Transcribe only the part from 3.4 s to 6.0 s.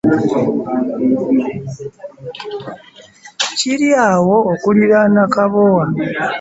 Kiri awo okuliraana Kabowa.